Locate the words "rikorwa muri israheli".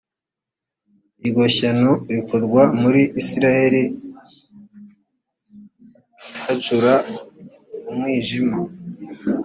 2.15-3.83